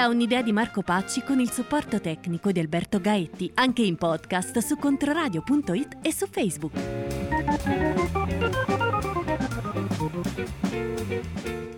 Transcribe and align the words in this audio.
Da 0.00 0.08
un'idea 0.08 0.40
di 0.40 0.50
Marco 0.50 0.80
Pacci 0.80 1.22
con 1.22 1.40
il 1.40 1.50
supporto 1.50 2.00
tecnico 2.00 2.52
di 2.52 2.58
Alberto 2.58 3.02
Gaetti, 3.02 3.50
anche 3.56 3.82
in 3.82 3.96
podcast 3.96 4.56
su 4.60 4.78
controradio.it 4.78 5.98
e 6.00 6.10
su 6.10 6.26
Facebook. 6.26 6.72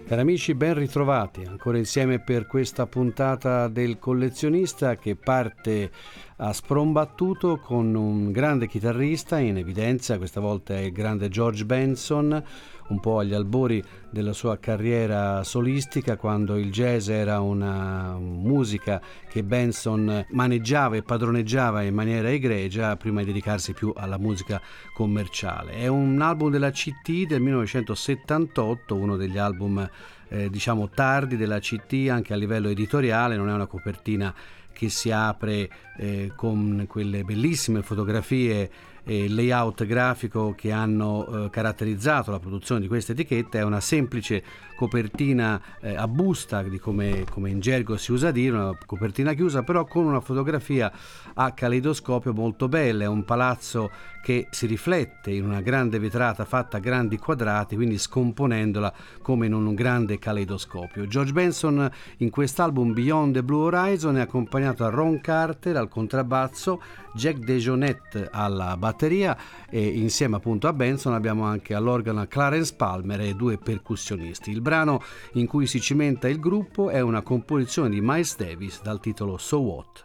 Cari 0.06 0.20
amici, 0.20 0.54
ben 0.54 0.74
ritrovati 0.74 1.42
ancora 1.42 1.78
insieme 1.78 2.20
per 2.20 2.46
questa 2.46 2.86
puntata 2.86 3.66
del 3.66 3.98
collezionista 3.98 4.94
che 4.94 5.16
parte 5.16 5.90
a 6.36 6.52
sprombattuto 6.52 7.58
con 7.58 7.92
un 7.96 8.30
grande 8.30 8.68
chitarrista 8.68 9.40
in 9.40 9.56
evidenza, 9.56 10.18
questa 10.18 10.38
volta 10.38 10.74
è 10.74 10.80
il 10.80 10.92
grande 10.92 11.28
George 11.28 11.64
Benson, 11.64 12.40
un 12.88 13.00
po' 13.00 13.18
agli 13.18 13.34
albori 13.34 13.82
della 14.10 14.32
sua 14.32 14.58
carriera 14.58 15.42
solistica 15.44 16.16
quando 16.16 16.56
il 16.56 16.70
jazz 16.70 17.08
era 17.08 17.40
una 17.40 18.16
musica 18.18 19.00
che 19.28 19.42
Benson 19.42 20.26
maneggiava 20.30 20.96
e 20.96 21.02
padroneggiava 21.02 21.82
in 21.82 21.94
maniera 21.94 22.30
egregia 22.30 22.96
prima 22.96 23.20
di 23.20 23.26
dedicarsi 23.26 23.72
più 23.72 23.92
alla 23.96 24.18
musica 24.18 24.60
commerciale. 24.94 25.72
È 25.72 25.86
un 25.86 26.20
album 26.20 26.50
della 26.50 26.70
CT 26.70 27.26
del 27.26 27.40
1978, 27.40 28.94
uno 28.94 29.16
degli 29.16 29.38
album 29.38 29.88
eh, 30.28 30.48
diciamo 30.48 30.88
tardi 30.88 31.36
della 31.36 31.58
CT 31.58 32.08
anche 32.10 32.32
a 32.32 32.36
livello 32.36 32.68
editoriale, 32.68 33.36
non 33.36 33.48
è 33.50 33.52
una 33.52 33.66
copertina 33.66 34.34
che 34.72 34.88
si 34.88 35.10
apre 35.10 35.68
eh, 36.02 36.32
con 36.34 36.84
quelle 36.88 37.22
bellissime 37.22 37.82
fotografie 37.82 38.70
e 39.04 39.28
layout 39.28 39.84
grafico 39.84 40.54
che 40.56 40.70
hanno 40.70 41.46
eh, 41.46 41.50
caratterizzato 41.50 42.30
la 42.30 42.38
produzione 42.38 42.80
di 42.80 42.86
questa 42.86 43.12
etichetta 43.12 43.58
è 43.58 43.62
una 43.62 43.80
semplice 43.80 44.42
copertina 44.76 45.60
eh, 45.80 45.94
a 45.94 46.08
busta, 46.08 46.64
come, 46.80 47.24
come, 47.30 47.50
in 47.50 47.60
gergo 47.60 47.96
si 47.96 48.10
usa 48.10 48.30
dire, 48.30 48.56
una 48.56 48.76
copertina 48.84 49.32
chiusa, 49.32 49.62
però 49.62 49.84
con 49.84 50.04
una 50.04 50.20
fotografia 50.20 50.90
a 51.34 51.52
caleidoscopio 51.52 52.32
molto 52.32 52.68
bella, 52.68 53.04
è 53.04 53.06
un 53.06 53.24
palazzo 53.24 53.90
che 54.22 54.46
si 54.50 54.66
riflette 54.66 55.30
in 55.30 55.44
una 55.44 55.60
grande 55.60 55.98
vetrata 55.98 56.44
fatta 56.44 56.78
a 56.78 56.80
grandi 56.80 57.16
quadrati, 57.16 57.76
quindi 57.76 57.98
scomponendola 57.98 58.92
come 59.20 59.46
in 59.46 59.52
un 59.52 59.74
grande 59.74 60.18
caleidoscopio. 60.18 61.06
George 61.06 61.32
Benson 61.32 61.90
in 62.18 62.30
quest'album 62.30 62.92
Beyond 62.92 63.34
the 63.34 63.42
Blue 63.42 63.64
Horizon 63.64 64.16
è 64.16 64.20
accompagnato 64.20 64.84
da 64.84 64.90
Ron 64.90 65.20
Carter 65.20 65.76
al 65.76 65.88
contrabbasso, 65.92 66.82
Jack 67.14 67.38
DeJohnette 67.38 68.28
alla 68.32 68.76
batteria 68.76 69.36
e 69.68 69.86
insieme 69.86 70.36
appunto 70.36 70.66
a 70.66 70.72
Benson 70.72 71.12
abbiamo 71.12 71.44
anche 71.44 71.74
all'organo 71.74 72.26
Clarence 72.26 72.74
Palmer 72.74 73.20
e 73.20 73.34
due 73.34 73.58
percussionisti. 73.58 74.50
Il 74.50 74.62
brano 74.62 75.02
in 75.34 75.46
cui 75.46 75.66
si 75.66 75.80
cimenta 75.80 76.28
il 76.28 76.40
gruppo 76.40 76.88
è 76.88 77.00
una 77.00 77.22
composizione 77.22 77.90
di 77.90 78.00
Miles 78.00 78.36
Davis 78.36 78.80
dal 78.82 78.98
titolo 79.00 79.36
So 79.36 79.60
What. 79.60 80.04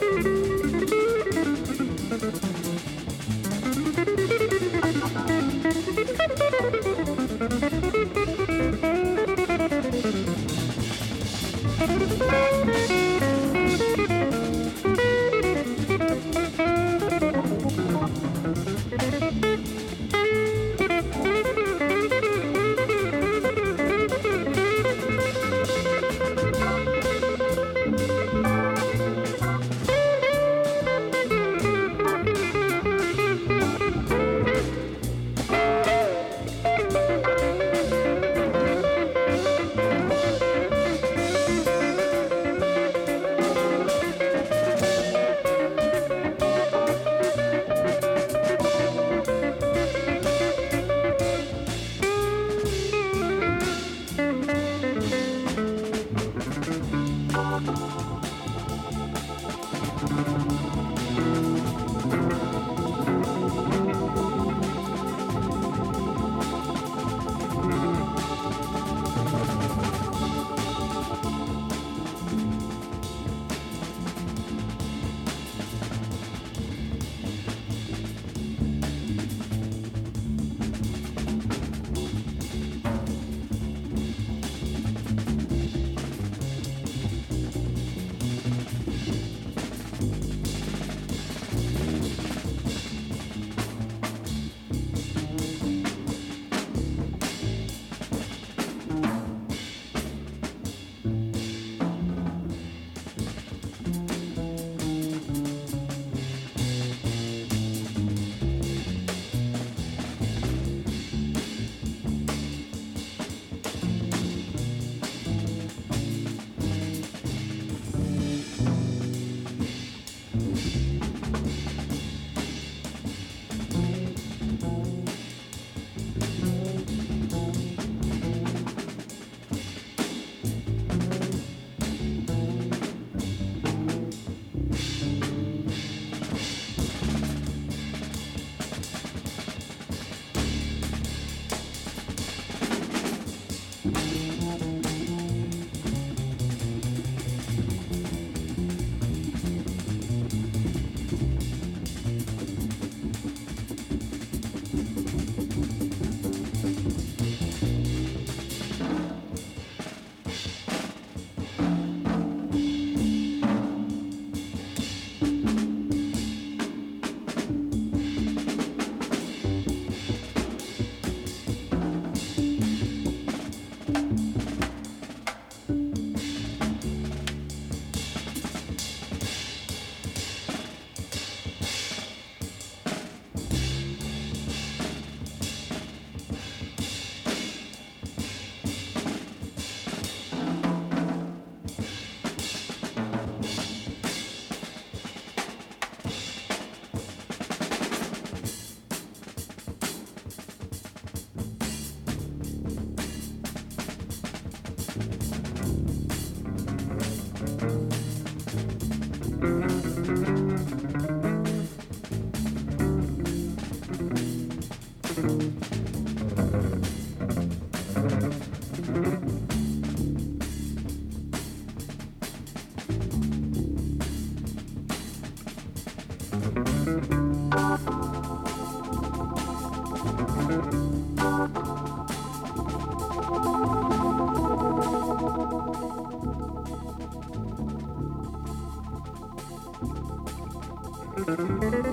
Il 241.27 241.90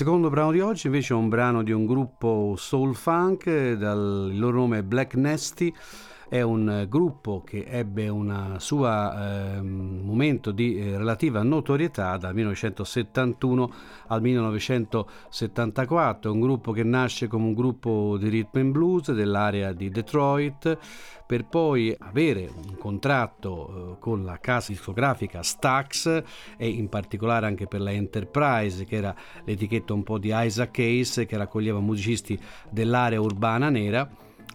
secondo 0.00 0.30
brano 0.30 0.50
di 0.50 0.60
oggi 0.60 0.86
invece 0.86 1.12
è 1.12 1.16
un 1.16 1.28
brano 1.28 1.62
di 1.62 1.72
un 1.72 1.84
gruppo 1.84 2.54
soul 2.56 2.94
funk, 2.96 3.72
dal, 3.72 4.30
il 4.32 4.38
loro 4.38 4.60
nome 4.60 4.78
è 4.78 4.82
Black 4.82 5.14
Nasty. 5.14 5.70
È 6.26 6.40
un 6.40 6.86
gruppo 6.88 7.42
che 7.44 7.66
ebbe 7.68 8.08
un 8.08 8.54
suo 8.60 8.88
eh, 8.88 9.60
momento 10.10 10.50
di 10.50 10.76
eh, 10.76 10.96
relativa 10.96 11.42
notorietà 11.42 12.16
dal 12.16 12.34
1971 12.34 13.72
al 14.08 14.20
1974, 14.20 16.32
un 16.32 16.40
gruppo 16.40 16.72
che 16.72 16.82
nasce 16.82 17.28
come 17.28 17.46
un 17.46 17.54
gruppo 17.54 18.16
di 18.18 18.28
rhythm 18.28 18.58
and 18.58 18.72
blues 18.72 19.12
dell'area 19.12 19.72
di 19.72 19.88
Detroit 19.88 20.78
per 21.30 21.44
poi 21.44 21.94
avere 21.96 22.50
un 22.52 22.76
contratto 22.76 23.92
eh, 23.92 23.98
con 24.00 24.24
la 24.24 24.40
casa 24.40 24.72
discografica 24.72 25.44
Stax 25.44 26.24
e 26.56 26.68
in 26.68 26.88
particolare 26.88 27.46
anche 27.46 27.68
per 27.68 27.80
la 27.80 27.92
Enterprise 27.92 28.84
che 28.84 28.96
era 28.96 29.14
l'etichetta 29.44 29.92
un 29.92 30.02
po' 30.02 30.18
di 30.18 30.32
Isaac 30.34 30.72
Case 30.72 31.26
che 31.26 31.36
raccoglieva 31.36 31.78
musicisti 31.78 32.36
dell'area 32.68 33.20
urbana 33.20 33.70
nera 33.70 34.10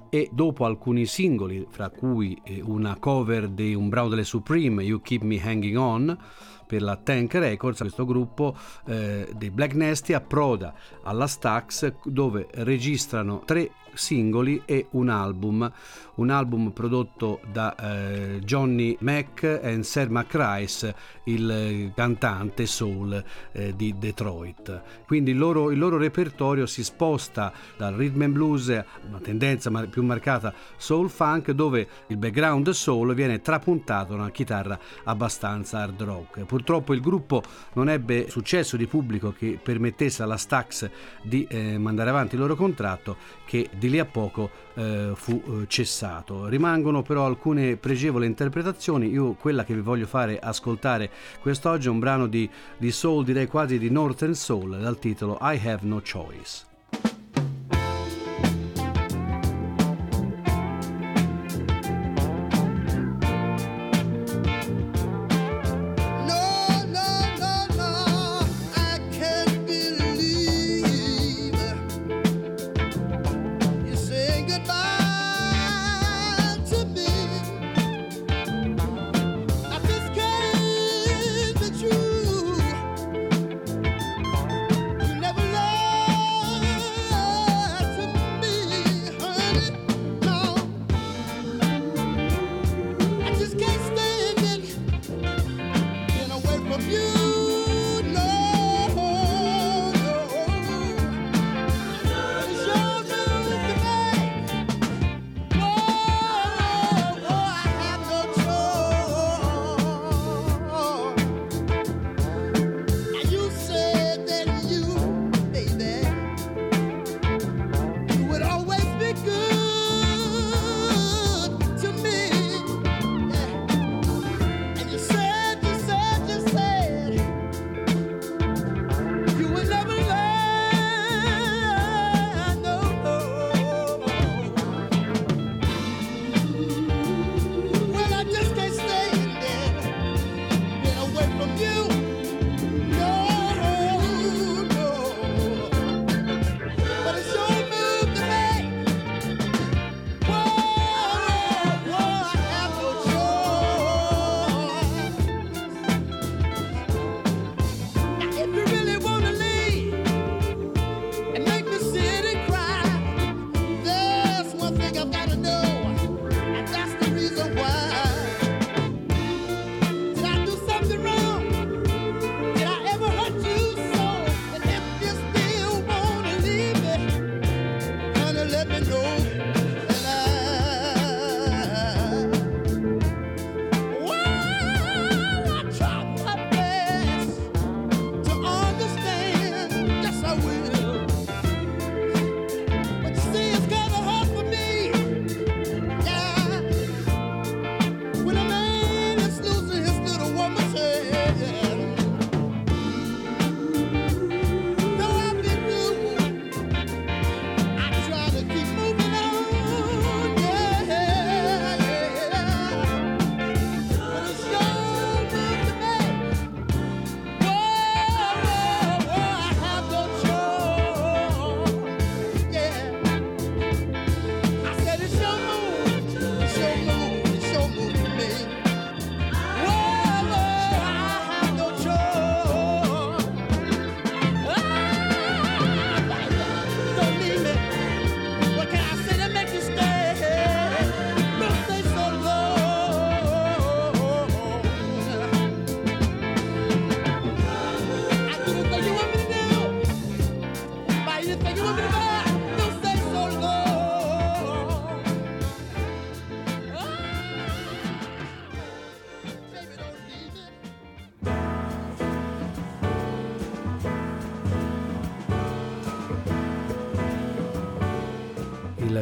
e 0.09 0.29
dopo 0.31 0.65
alcuni 0.65 1.05
singoli, 1.05 1.65
fra 1.69 1.89
cui 1.89 2.39
eh, 2.43 2.61
una 2.63 2.97
cover 2.97 3.49
di 3.49 3.73
un 3.73 3.89
brano 3.89 4.09
delle 4.09 4.23
Supreme, 4.23 4.83
You 4.83 5.01
Keep 5.01 5.23
Me 5.23 5.41
Hanging 5.41 5.77
On, 5.77 6.17
per 6.65 6.81
la 6.81 6.95
Tank 6.95 7.33
Records, 7.35 7.79
questo 7.79 8.05
gruppo 8.05 8.55
eh, 8.87 9.29
dei 9.35 9.51
Black 9.51 9.73
Nasty 9.75 10.13
approda 10.13 10.73
alla 11.03 11.27
Stax 11.27 11.93
dove 12.03 12.47
registrano 12.51 13.43
tre 13.45 13.71
singoli 13.95 14.61
e 14.65 14.87
un 14.91 15.09
album, 15.09 15.71
un 16.15 16.29
album 16.29 16.71
prodotto 16.71 17.39
da 17.51 17.75
eh, 17.75 18.39
Johnny 18.39 18.95
Mac 18.99 19.43
e 19.43 19.83
Sir 19.83 20.09
McRice, 20.09 20.95
il 21.25 21.91
cantante 21.95 22.65
soul 22.65 23.23
eh, 23.51 23.75
di 23.75 23.95
Detroit. 23.97 24.81
Quindi 25.05 25.31
il 25.31 25.37
loro, 25.37 25.71
il 25.71 25.77
loro, 25.77 25.97
repertorio 25.97 26.65
si 26.65 26.83
sposta 26.83 27.51
dal 27.77 27.93
rhythm 27.93 28.21
and 28.23 28.33
blues, 28.33 28.67
una 29.07 29.19
tendenza 29.19 29.71
più 29.87 30.03
marcata 30.03 30.53
soul 30.77 31.09
funk, 31.09 31.51
dove 31.51 31.87
il 32.07 32.17
background 32.17 32.69
soul 32.69 33.13
viene 33.13 33.41
trapuntato 33.41 34.13
da 34.13 34.21
una 34.21 34.31
chitarra 34.31 34.77
abbastanza 35.05 35.79
hard 35.79 36.01
rock. 36.01 36.45
Purtroppo 36.45 36.93
il 36.93 37.01
gruppo 37.01 37.41
non 37.73 37.89
ebbe 37.89 38.29
successo 38.29 38.77
di 38.77 38.87
pubblico 38.87 39.33
che 39.37 39.59
permettesse 39.61 40.23
alla 40.23 40.37
Stax 40.37 40.89
di 41.21 41.45
eh, 41.49 41.77
mandare 41.77 42.09
avanti 42.09 42.35
il 42.35 42.41
loro 42.41 42.55
contratto 42.55 43.17
che 43.45 43.69
di 43.85 43.89
lì 43.89 43.99
a 43.99 44.05
poco 44.05 44.49
eh, 44.73 45.11
fu 45.13 45.41
eh, 45.45 45.67
cessato. 45.67 46.47
Rimangono 46.47 47.01
però 47.01 47.25
alcune 47.25 47.77
pregevoli 47.77 48.25
interpretazioni, 48.25 49.09
io 49.09 49.33
quella 49.33 49.63
che 49.63 49.73
vi 49.73 49.81
voglio 49.81 50.07
fare 50.07 50.39
ascoltare 50.39 51.09
quest'oggi 51.39 51.87
è 51.87 51.91
un 51.91 51.99
brano 51.99 52.27
di, 52.27 52.49
di 52.77 52.91
soul, 52.91 53.23
direi 53.23 53.47
quasi 53.47 53.77
di 53.77 53.89
Northern 53.89 54.33
Soul, 54.33 54.79
dal 54.79 54.99
titolo 54.99 55.37
I 55.41 55.59
Have 55.63 55.79
No 55.81 56.01
Choice. 56.01 56.75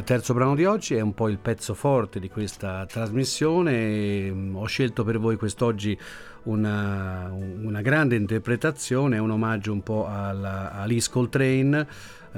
Terzo 0.03 0.33
brano 0.33 0.55
di 0.55 0.65
oggi 0.65 0.95
è 0.95 1.01
un 1.01 1.13
po' 1.13 1.29
il 1.29 1.37
pezzo 1.37 1.73
forte 1.73 2.19
di 2.19 2.29
questa 2.29 2.85
trasmissione. 2.85 4.31
Mm, 4.31 4.55
ho 4.55 4.65
scelto 4.65 5.03
per 5.03 5.19
voi 5.19 5.37
quest'oggi 5.37 5.97
una, 6.43 7.31
una 7.31 7.81
grande 7.81 8.15
interpretazione, 8.15 9.17
un 9.17 9.31
omaggio 9.31 9.71
un 9.71 9.81
po' 9.81 10.07
alla, 10.07 10.71
a 10.71 10.81
Alice 10.81 11.09
Coltrane 11.09 11.87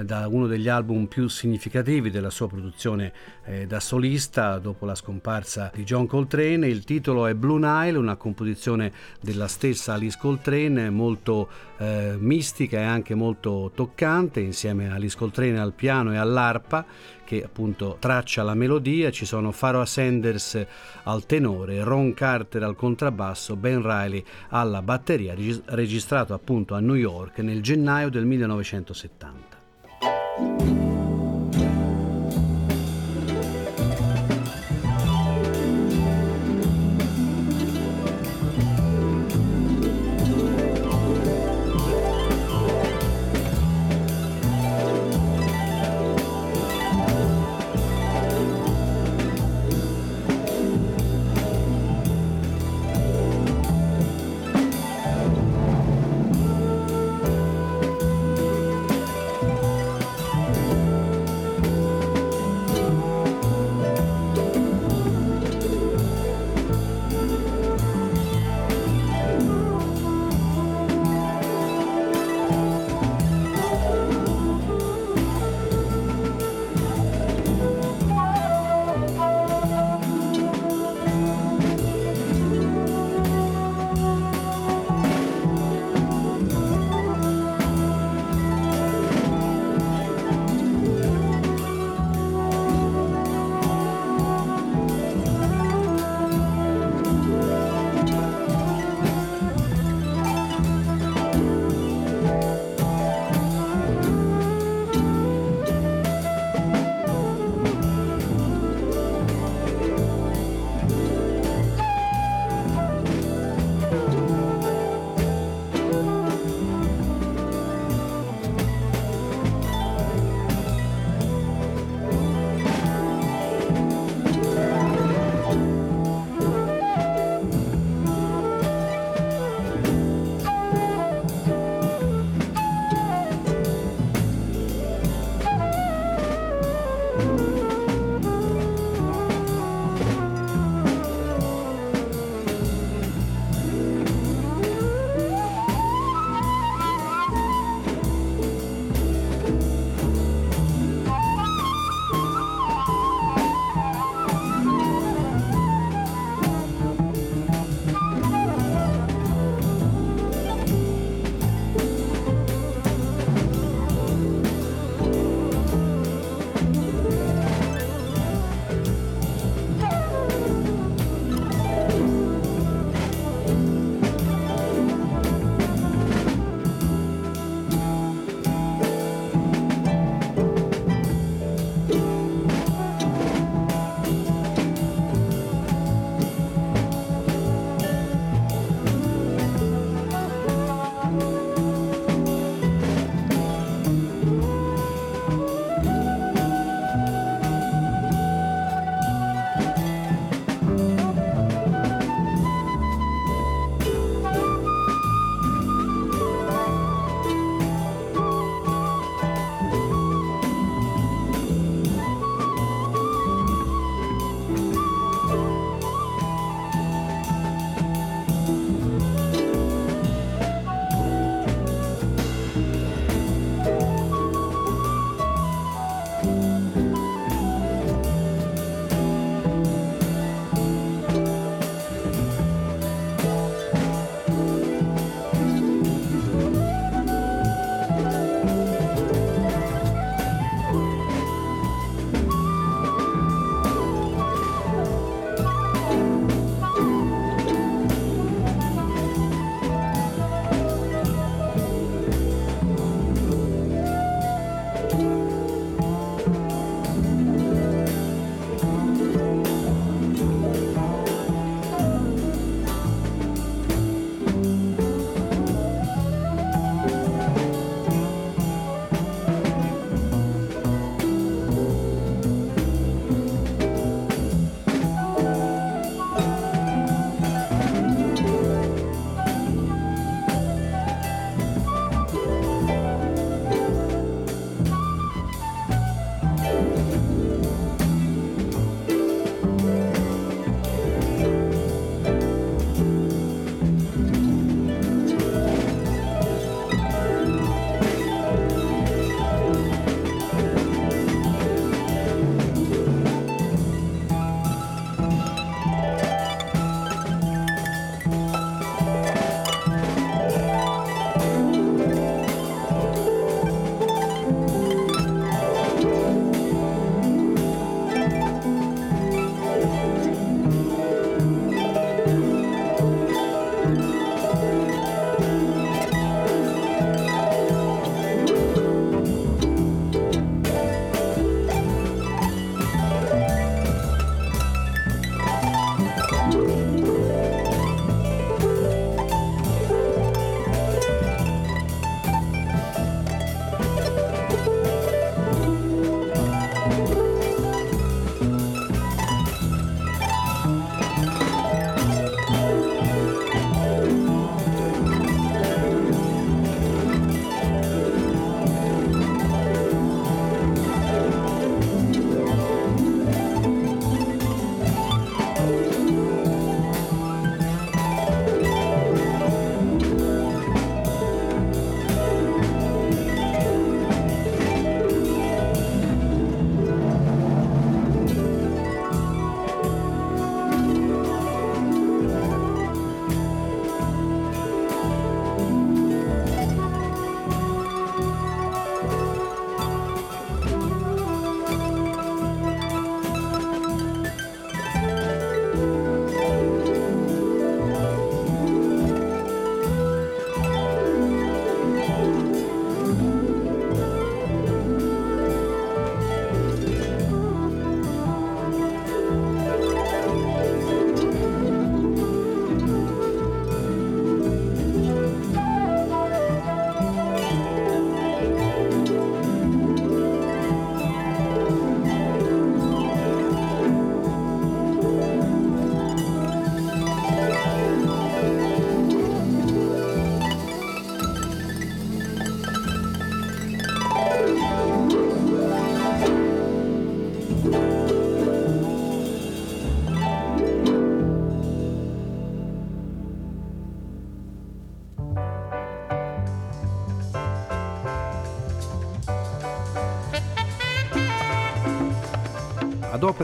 da 0.03 0.27
uno 0.27 0.45
degli 0.47 0.67
album 0.67 1.05
più 1.05 1.27
significativi 1.27 2.11
della 2.11 2.29
sua 2.29 2.47
produzione 2.47 3.13
eh, 3.45 3.65
da 3.65 3.79
solista 3.79 4.59
dopo 4.59 4.85
la 4.85 4.95
scomparsa 4.95 5.71
di 5.73 5.83
John 5.83 6.05
Coltrane. 6.05 6.67
Il 6.67 6.83
titolo 6.83 7.27
è 7.27 7.33
Blue 7.33 7.59
Nile, 7.59 7.97
una 7.97 8.17
composizione 8.17 8.91
della 9.21 9.47
stessa 9.47 9.93
Alice 9.93 10.17
Coltrane 10.19 10.89
molto 10.89 11.49
eh, 11.77 12.15
mistica 12.17 12.79
e 12.79 12.83
anche 12.83 13.15
molto 13.15 13.71
toccante, 13.73 14.41
insieme 14.41 14.89
a 14.89 14.95
Alice 14.95 15.17
Coltrane 15.17 15.59
al 15.59 15.73
piano 15.73 16.11
e 16.11 16.17
all'arpa 16.17 16.85
che 17.25 17.43
appunto 17.43 17.97
traccia 17.99 18.43
la 18.43 18.53
melodia, 18.53 19.11
ci 19.11 19.25
sono 19.25 19.51
Pharoah 19.51 19.85
Sanders 19.85 20.65
al 21.03 21.25
tenore, 21.25 21.83
Ron 21.83 22.13
Carter 22.13 22.63
al 22.63 22.75
contrabbasso, 22.75 23.57
Ben 23.57 23.81
Riley 23.81 24.23
alla 24.49 24.81
batteria, 24.81 25.35
registrato 25.65 26.33
appunto 26.33 26.75
a 26.75 26.79
New 26.79 26.95
York 26.95 27.39
nel 27.39 27.61
gennaio 27.61 28.09
del 28.09 28.25
1970. 28.25 30.84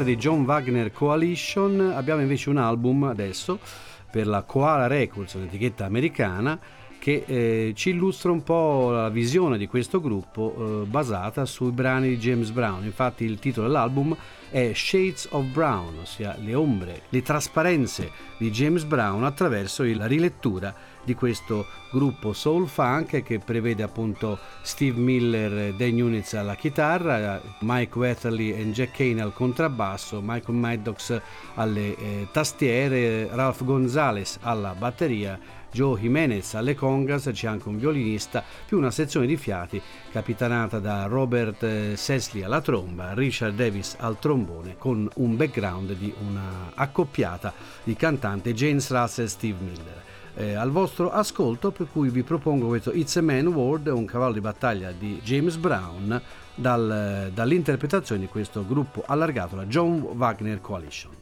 D'opera 0.02 0.04
di 0.04 0.16
John 0.18 0.44
Wagner 0.44 0.92
Coalition, 0.92 1.94
abbiamo 1.96 2.22
invece 2.22 2.50
un 2.50 2.58
album 2.58 3.04
adesso 3.04 3.60
per 4.10 4.28
la 4.28 4.42
Koala 4.44 4.88
Records, 4.88 5.34
un'etichetta 5.34 5.86
americana, 5.86 6.60
che 7.00 7.24
eh, 7.26 7.74
ci 7.76 7.90
illustra 7.90 8.32
un 8.32 8.44
po' 8.44 8.92
la 8.92 9.10
visione 9.10 9.58
di 9.58 9.68
questo 9.68 10.02
gruppo 10.02 10.84
eh, 10.84 10.86
basata 10.86 11.46
sui 11.46 11.72
brani 11.72 12.10
di 12.10 12.18
James 12.18 12.52
Brown. 12.52 12.84
Infatti 12.84 13.24
il 13.24 13.40
titolo 13.40 13.68
dell'album 13.68 14.16
è 14.50 14.72
Shades 14.74 15.28
of 15.32 15.46
Brown, 15.46 16.00
ossia 16.02 16.36
le 16.40 16.54
ombre, 16.54 17.04
le 17.10 17.22
trasparenze 17.22 18.12
di 18.38 18.52
James 18.52 18.84
Brown 18.84 19.24
attraverso 19.24 19.84
la 19.84 20.06
rilettura 20.06 20.74
di 21.04 21.16
questo 21.16 21.66
gruppo 21.92 22.34
soul 22.34 22.68
funk 22.68 23.24
che 23.24 23.40
prevede 23.40 23.84
appunto 23.84 24.38
Steve 24.62 25.00
Miller 25.00 25.74
Dan 25.74 26.00
Units 26.00 26.34
alla 26.34 26.56
chitarra, 26.56 27.42
Mike 27.60 27.98
Wetherly 27.98 28.52
e 28.54 28.72
Jack 28.72 28.98
Kane 28.98 29.22
al 29.22 29.34
contrabbasso, 29.34 30.22
Michael 30.24 30.58
Maddox 30.58 31.22
alle 31.56 31.96
eh, 31.96 32.28
tastiere, 32.32 33.28
Ralph 33.32 33.64
Gonzalez 33.64 34.38
alla 34.42 34.74
batteria, 34.74 35.40
Joe 35.72 36.00
Jimenez 36.00 36.54
alle 36.54 36.76
congas, 36.76 37.30
c'è 37.32 37.48
anche 37.48 37.70
un 37.70 37.78
violinista, 37.78 38.44
più 38.66 38.78
una 38.78 38.92
sezione 38.92 39.26
di 39.26 39.38
fiati 39.38 39.82
capitanata 40.12 40.80
da 40.80 41.06
Robert 41.06 41.64
eh, 41.64 41.94
Sesley 41.96 42.44
alla 42.44 42.62
tromba, 42.62 43.14
Richard 43.14 43.56
Davis 43.56 43.96
al 43.98 44.20
trombone, 44.20 44.76
con 44.78 45.10
un 45.16 45.36
background 45.38 45.94
di 45.94 46.14
una 46.20 46.72
accoppiata 46.76 47.54
di 47.84 47.96
cantante 47.96 48.54
James 48.54 48.90
Russell 48.92 49.26
e 49.26 49.30
Steve 49.30 49.58
Miller 49.60 50.10
eh, 50.36 50.54
al 50.54 50.72
vostro 50.72 51.12
ascolto, 51.12 51.72
per 51.72 51.88
cui 51.92 52.10
vi 52.10 52.24
propongo 52.24 52.68
questo 52.68 52.92
It's 52.92 53.16
a 53.18 53.22
Man 53.22 53.48
World, 53.48 53.88
un 53.88 54.06
cavallo 54.06 54.34
di 54.34 54.42
battaglia 54.42 54.92
di 54.92 55.20
James 55.24 55.56
Brown, 55.58 56.22
dal, 56.56 57.32
dall'interpretazione 57.34 58.22
di 58.22 58.28
questo 58.28 58.66
gruppo 58.66 59.04
allargato, 59.06 59.56
la 59.56 59.66
John 59.66 60.02
Wagner 60.16 60.62
Coalition. 60.62 61.21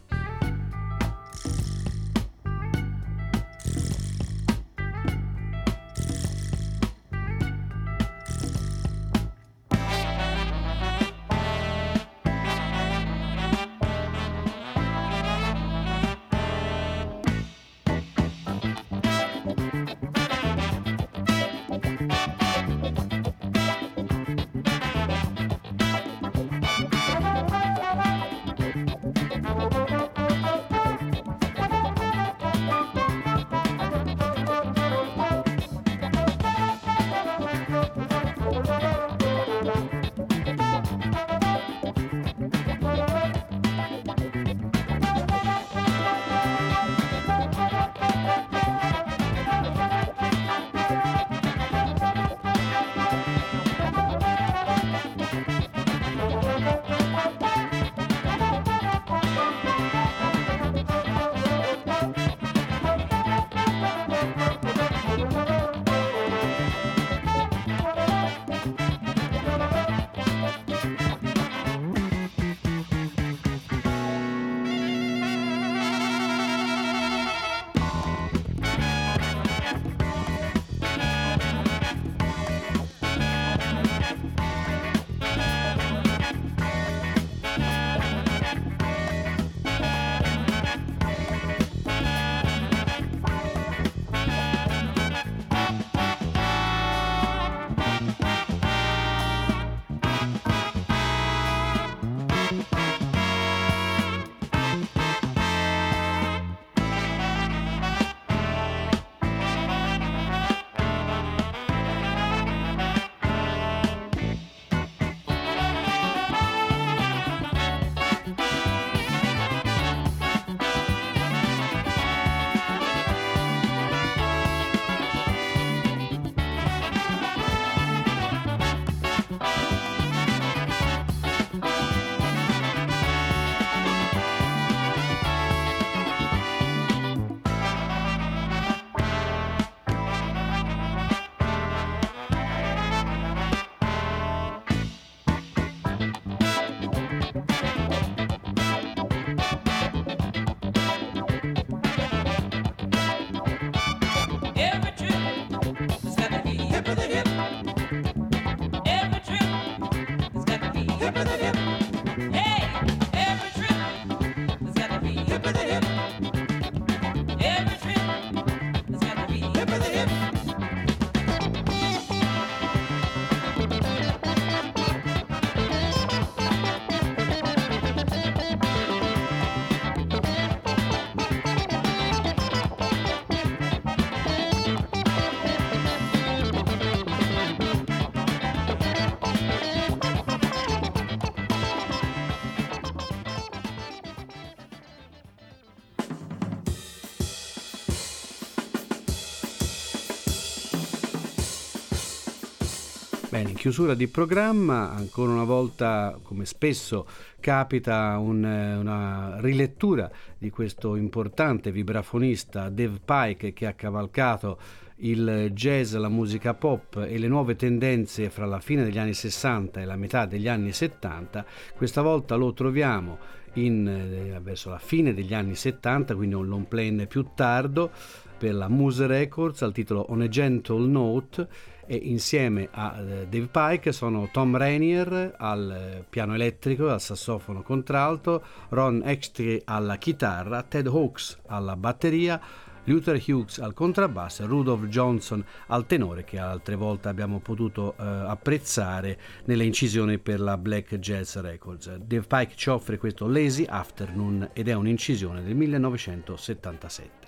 Chiusura 203.60 203.94
di 203.94 204.08
programma, 204.08 204.90
ancora 204.92 205.34
una 205.34 205.44
volta, 205.44 206.18
come 206.24 206.46
spesso 206.46 207.06
capita, 207.42 208.18
un, 208.18 208.42
una 208.42 209.36
rilettura 209.42 210.10
di 210.38 210.50
questo 210.50 210.96
importante 210.96 211.70
vibrafonista 211.70 212.70
Dave 212.70 213.02
Pike 213.04 213.52
che 213.52 213.66
ha 213.66 213.74
cavalcato 213.74 214.58
il 215.00 215.52
jazz, 215.52 215.94
la 215.96 216.08
musica 216.08 216.54
pop 216.54 217.06
e 217.06 217.18
le 217.18 217.28
nuove 217.28 217.58
tendenze 217.58 218.30
fra 218.30 218.46
la 218.46 218.62
fine 218.62 218.86
degli 218.86 218.98
anni 218.98 219.14
60 219.14 219.82
e 219.82 219.86
la 219.86 219.98
metà 219.98 220.26
degli 220.26 220.48
anni 220.48 220.72
70. 220.72 221.46
Questa 221.76 222.02
volta 222.02 222.36
lo 222.36 222.54
troviamo 222.54 223.18
in, 223.56 223.86
eh, 223.86 224.40
verso 224.40 224.70
la 224.70 224.80
fine 224.80 225.14
degli 225.14 225.34
anni 225.34 225.56
70, 225.56 226.16
quindi 226.16 226.34
un 226.34 226.48
long 226.48 226.66
plane 226.66 227.08
più 227.08 227.28
tardo 227.36 227.92
per 228.40 228.56
la 228.56 228.70
Muse 228.70 229.06
Records 229.06 229.62
al 229.62 229.74
titolo 229.74 230.06
On 230.10 230.22
a 230.22 230.30
Gentle 230.30 230.88
Note 230.88 231.48
e 231.86 231.96
insieme 231.96 232.70
a 232.72 232.98
eh, 232.98 233.28
Dave 233.28 233.50
Pike 233.52 233.92
sono 233.92 234.30
Tom 234.32 234.56
Rainier 234.56 235.34
al 235.38 235.72
eh, 235.72 236.06
piano 236.08 236.36
elettrico, 236.36 236.88
al 236.88 237.02
sassofono 237.02 237.62
contralto, 237.62 238.44
Ron 238.70 239.02
Extry 239.04 239.62
alla 239.66 239.98
chitarra, 239.98 240.64
Ted 240.64 240.88
Hawkes 240.88 241.40
alla 241.48 241.76
batteria, 241.76 242.40
Luther 242.86 243.22
Hughes 243.28 243.60
al 243.60 243.74
contrabbasso 243.74 244.44
e 244.44 244.46
Rudolph 244.46 244.86
Johnson 244.86 245.44
al 245.68 245.86
tenore 245.86 246.24
che 246.24 246.40
altre 246.40 246.76
volte 246.76 247.10
abbiamo 247.10 247.40
potuto 247.40 247.96
eh, 247.98 248.04
apprezzare 248.04 249.20
nelle 249.46 249.66
incisioni 249.66 250.18
per 250.18 250.40
la 250.40 250.58
Black 250.58 250.96
Jazz 250.96 251.36
Records. 251.38 251.94
Dave 251.98 252.26
Pike 252.26 252.54
ci 252.56 252.70
offre 252.70 252.98
questo 252.98 253.28
Lazy 253.28 253.66
Afternoon 253.68 254.52
ed 254.54 254.70
è 254.70 254.74
un'incisione 254.74 255.44
del 255.44 255.56
1977. 255.56 257.19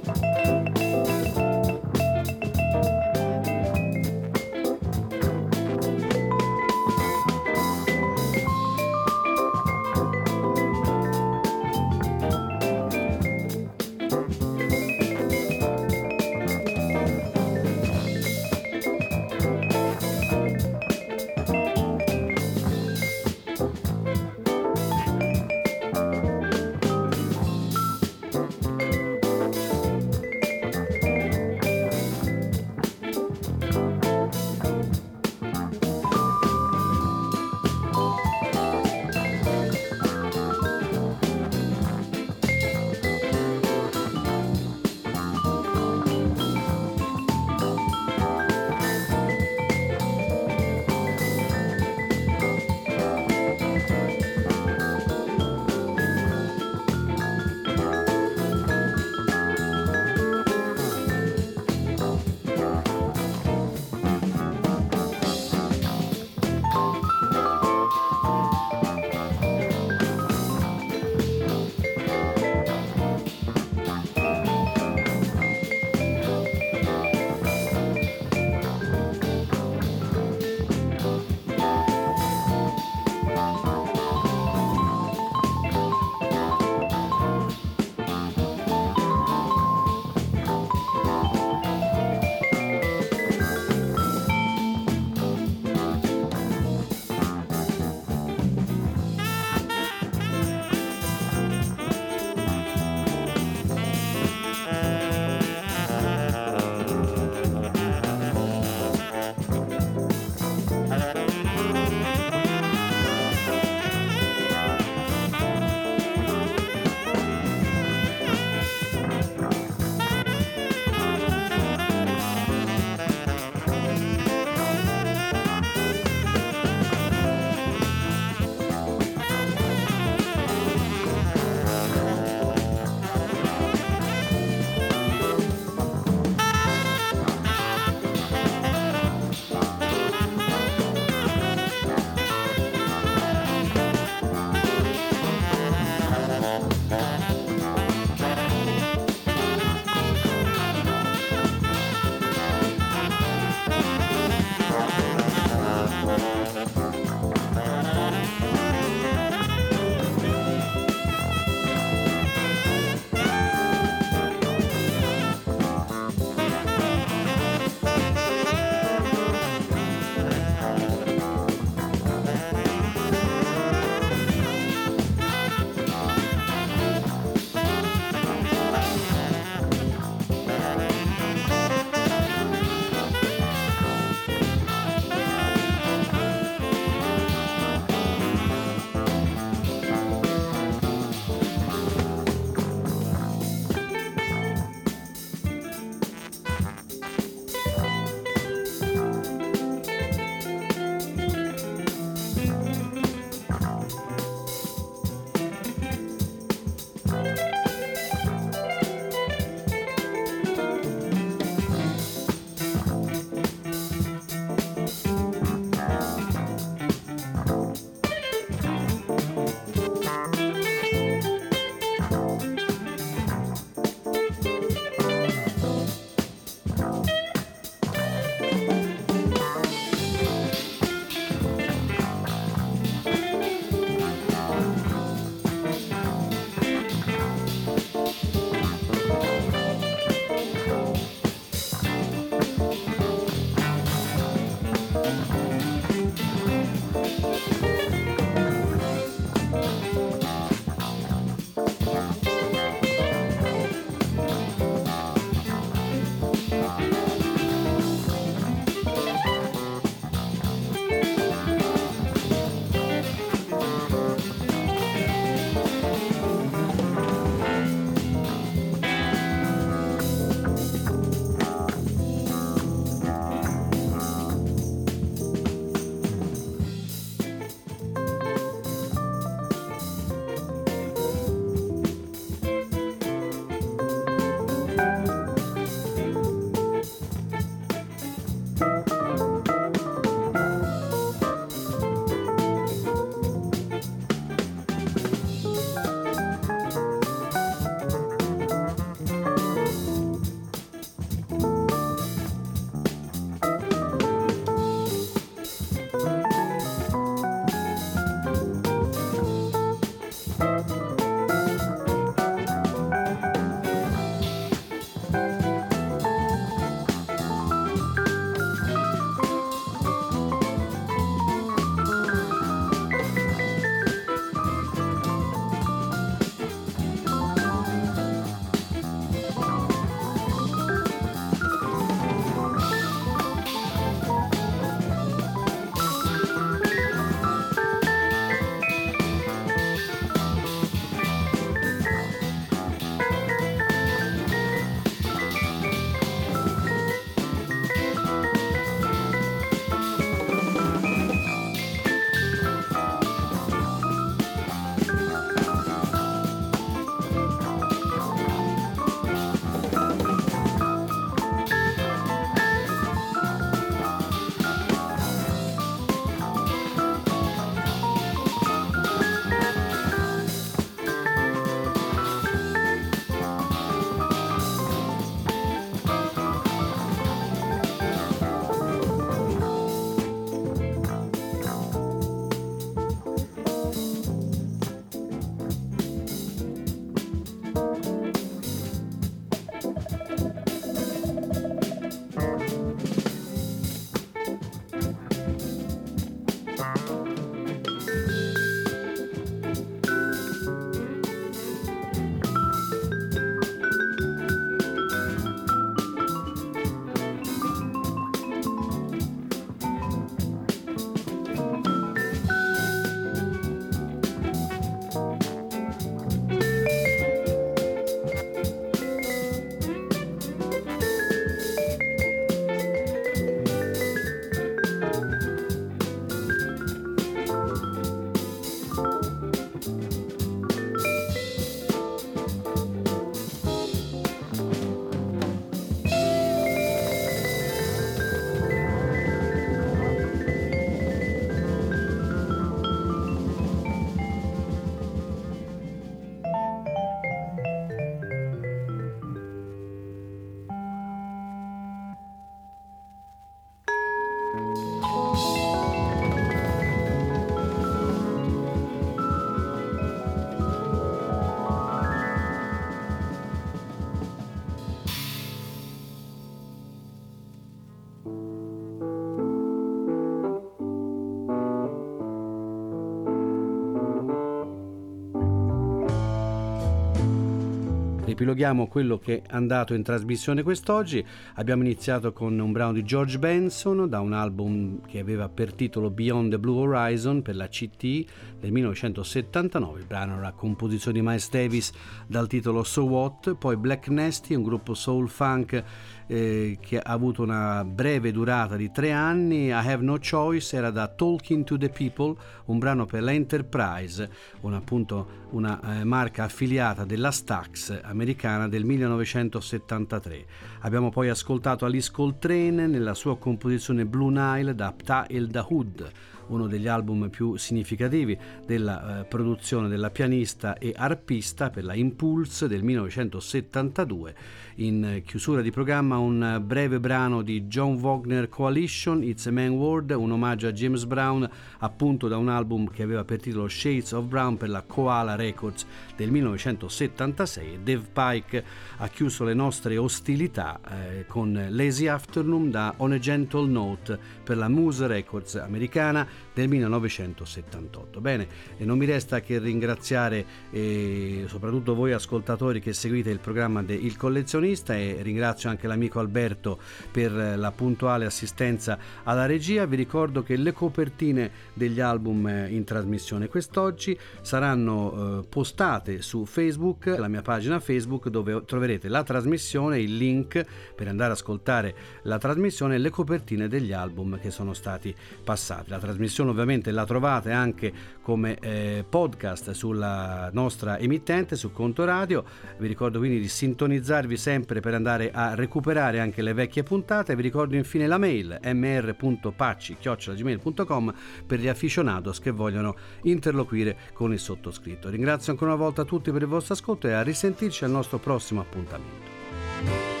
Riepiloghiamo 478.21 478.67
quello 478.67 478.99
che 478.99 479.23
è 479.23 479.33
andato 479.33 479.73
in 479.73 479.81
trasmissione 479.81 480.43
quest'oggi. 480.43 481.03
Abbiamo 481.35 481.63
iniziato 481.63 482.13
con 482.13 482.37
un 482.37 482.51
brano 482.51 482.73
di 482.73 482.83
George 482.83 483.17
Benson 483.17 483.89
da 483.89 483.99
un 483.99 484.13
album 484.13 484.85
che 484.85 484.99
aveva 484.99 485.27
per 485.27 485.53
titolo 485.53 485.89
Beyond 485.89 486.29
the 486.29 486.39
Blue 486.39 486.59
Horizon 486.59 487.23
per 487.23 487.35
la 487.35 487.47
CT 487.47 488.05
del 488.39 488.51
1979. 488.51 489.79
Il 489.79 489.85
brano 489.87 490.17
era 490.17 490.33
composizione 490.33 490.99
di 490.99 491.05
Miles 491.05 491.29
Davis 491.31 491.71
dal 492.05 492.27
titolo 492.27 492.63
So 492.63 492.85
What, 492.85 493.33
poi 493.35 493.57
Black 493.57 493.87
Nasty, 493.87 494.35
un 494.35 494.43
gruppo 494.43 494.75
soul 494.75 495.09
funk 495.09 495.63
eh, 496.11 496.57
che 496.59 496.77
ha 496.77 496.91
avuto 496.91 497.23
una 497.23 497.63
breve 497.63 498.11
durata 498.11 498.57
di 498.57 498.69
tre 498.69 498.91
anni. 498.91 499.45
I 499.45 499.51
Have 499.51 499.81
No 499.81 499.97
Choice 499.97 500.57
era 500.57 500.69
da 500.69 500.89
Talking 500.89 501.45
to 501.45 501.57
the 501.57 501.69
People, 501.69 502.15
un 502.45 502.59
brano 502.59 502.85
per 502.85 503.01
la 503.01 503.13
Enterprise, 503.13 504.09
un, 504.41 504.53
appunto 504.53 505.19
una 505.29 505.79
eh, 505.79 505.85
marca 505.85 506.25
affiliata 506.25 506.83
della 506.83 507.11
Stax 507.11 507.79
americana 507.83 508.49
del 508.49 508.65
1973. 508.65 510.25
Abbiamo 510.59 510.89
poi 510.89 511.07
ascoltato 511.07 511.63
Alice 511.63 511.89
Coltrane 511.89 512.67
nella 512.67 512.93
sua 512.93 513.17
composizione 513.17 513.85
Blue 513.85 514.11
Nile 514.11 514.53
da 514.53 514.73
Ptah 514.73 515.07
El 515.07 515.27
Dahoud 515.27 515.91
uno 516.31 516.47
degli 516.47 516.67
album 516.67 517.09
più 517.09 517.35
significativi 517.35 518.17
della 518.45 519.01
eh, 519.01 519.03
produzione 519.05 519.67
della 519.67 519.89
pianista 519.89 520.57
e 520.57 520.73
arpista 520.75 521.49
per 521.49 521.63
la 521.63 521.73
Impulse 521.73 522.47
del 522.47 522.63
1972. 522.63 524.15
In 524.55 525.01
chiusura 525.05 525.41
di 525.41 525.51
programma 525.51 525.97
un 525.97 526.41
breve 526.45 526.79
brano 526.79 527.21
di 527.21 527.43
John 527.43 527.75
Wagner 527.75 528.27
Coalition, 528.29 529.01
It's 529.03 529.25
a 529.25 529.31
Man 529.31 529.51
World, 529.51 529.91
un 529.91 530.11
omaggio 530.11 530.47
a 530.47 530.51
James 530.51 530.85
Brown 530.85 531.27
appunto 531.59 532.07
da 532.07 532.17
un 532.17 532.29
album 532.29 532.69
che 532.69 532.83
aveva 532.83 533.03
per 533.03 533.21
titolo 533.21 533.47
Shades 533.47 533.91
of 533.93 534.05
Brown 534.05 534.37
per 534.37 534.49
la 534.49 534.61
Koala 534.61 535.15
Records 535.15 535.65
del 536.01 536.09
1976 536.09 537.59
Dave 537.61 537.85
Pike 537.93 538.43
ha 538.77 538.87
chiuso 538.87 539.23
le 539.23 539.35
nostre 539.35 539.77
ostilità 539.77 540.59
eh, 540.67 541.05
con 541.05 541.47
Lazy 541.49 541.85
Afternoon 541.85 542.49
da 542.49 542.73
On 542.77 542.91
a 542.91 542.97
Gentle 542.97 543.47
Note 543.47 543.99
per 544.23 544.37
la 544.37 544.49
Muse 544.49 544.87
Records 544.87 545.35
americana 545.35 546.07
del 546.33 546.47
1978. 546.47 547.99
Bene, 547.99 548.27
e 548.57 548.65
non 548.65 548.77
mi 548.77 548.85
resta 548.85 549.19
che 549.21 549.39
ringraziare 549.39 550.25
eh, 550.51 551.25
soprattutto 551.27 551.75
voi 551.75 551.91
ascoltatori 551.91 552.61
che 552.61 552.73
seguite 552.73 553.09
il 553.09 553.19
programma 553.19 553.61
de 553.61 553.73
Il 553.73 553.97
Collezionista 553.97 554.75
e 554.75 554.99
ringrazio 555.01 555.49
anche 555.49 555.67
l'amico 555.67 555.99
Alberto 555.99 556.59
per 556.89 557.11
la 557.11 557.51
puntuale 557.51 558.05
assistenza 558.05 558.77
alla 559.03 559.25
regia. 559.25 559.65
Vi 559.65 559.75
ricordo 559.75 560.23
che 560.23 560.35
le 560.35 560.53
copertine 560.53 561.31
degli 561.53 561.79
album 561.79 562.27
eh, 562.27 562.47
in 562.49 562.63
trasmissione 562.63 563.27
quest'oggi 563.27 563.97
saranno 564.21 565.19
eh, 565.19 565.27
postate 565.27 566.01
su 566.01 566.25
Facebook, 566.25 566.85
la 566.85 567.07
mia 567.07 567.21
pagina 567.21 567.59
Facebook 567.59 568.07
dove 568.09 568.43
troverete 568.45 568.87
la 568.87 569.03
trasmissione, 569.03 569.79
il 569.79 569.97
link 569.97 570.45
per 570.75 570.87
andare 570.87 571.11
ad 571.11 571.17
ascoltare 571.17 571.75
la 572.03 572.17
trasmissione 572.17 572.75
e 572.75 572.77
le 572.77 572.89
copertine 572.89 573.47
degli 573.47 573.73
album 573.73 574.19
che 574.19 574.31
sono 574.31 574.53
stati 574.53 574.95
passati. 575.23 575.69
La 575.69 575.79
trasmissione 575.79 576.20
trasmissione 576.21 576.29
ovviamente 576.29 576.71
la 576.71 576.85
trovate 576.85 577.31
anche 577.31 577.73
come 578.01 578.37
eh, 578.39 578.85
podcast 578.87 579.51
sulla 579.51 580.29
nostra 580.31 580.79
emittente, 580.79 581.35
su 581.35 581.51
Conto 581.51 581.83
Radio. 581.85 582.23
Vi 582.57 582.67
ricordo 582.67 582.99
quindi 582.99 583.19
di 583.19 583.27
sintonizzarvi 583.27 584.15
sempre 584.17 584.61
per 584.61 584.73
andare 584.73 585.11
a 585.11 585.35
recuperare 585.35 585.99
anche 585.99 586.21
le 586.21 586.31
vecchie 586.33 586.63
puntate. 586.63 587.13
Vi 587.15 587.21
ricordo 587.21 587.55
infine 587.55 587.87
la 587.87 587.97
mail 587.97 588.39
mr.pacci.gmail.com 588.41 590.93
per 591.25 591.39
gli 591.39 591.47
aficionados 591.47 592.19
che 592.19 592.31
vogliono 592.31 592.75
interloquire 593.03 593.77
con 593.93 594.11
il 594.13 594.19
sottoscritto. 594.19 594.89
Ringrazio 594.89 595.31
ancora 595.31 595.53
una 595.53 595.61
volta 595.61 595.83
tutti 595.83 596.11
per 596.11 596.21
il 596.21 596.27
vostro 596.27 596.53
ascolto 596.53 596.87
e 596.87 596.93
a 596.93 597.01
risentirci 597.01 597.63
al 597.63 597.71
nostro 597.71 597.97
prossimo 597.97 598.41
appuntamento. 598.41 600.00